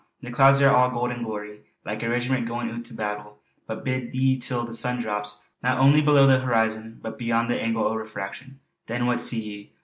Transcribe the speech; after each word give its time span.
The 0.21 0.31
clouds 0.31 0.63
are 0.63 0.75
all 0.75 0.89
gold 0.89 1.11
and 1.11 1.23
glory, 1.23 1.59
like 1.85 2.01
a 2.01 2.09
regiment 2.09 2.47
goin' 2.47 2.69
oot 2.71 2.85
to 2.85 2.93
the 2.93 2.97
battle. 2.97 3.37
But 3.67 3.85
bide 3.85 4.15
ye 4.15 4.39
till 4.39 4.65
the 4.65 4.73
sun 4.73 4.99
drops, 4.99 5.47
not 5.61 5.77
only 5.77 6.01
below 6.01 6.25
the 6.25 6.39
horizon 6.39 6.97
but 7.03 7.19
beyond 7.19 7.51
the 7.51 7.61
angle 7.61 7.83
o' 7.87 7.93
refraction. 7.93 8.61
Then 8.87 9.05
what 9.05 9.21
see 9.21 9.43
ye? 9.43 9.73